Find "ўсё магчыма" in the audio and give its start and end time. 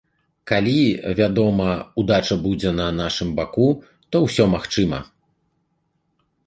4.27-4.99